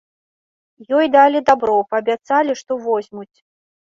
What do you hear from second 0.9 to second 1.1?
Ёй